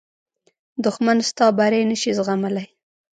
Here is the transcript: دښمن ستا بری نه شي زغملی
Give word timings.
دښمن 0.83 1.17
ستا 1.29 1.45
بری 1.57 1.81
نه 1.89 1.95
شي 2.01 2.11
زغملی 2.17 2.65